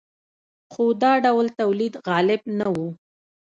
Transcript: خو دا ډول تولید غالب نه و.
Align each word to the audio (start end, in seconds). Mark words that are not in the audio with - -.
خو 0.73 0.83
دا 1.01 1.13
ډول 1.25 1.47
تولید 1.59 1.93
غالب 2.07 2.41
نه 2.59 2.67
و. 2.75 2.77